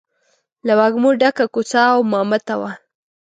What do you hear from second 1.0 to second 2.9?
ډکه کوڅه او مامته وه.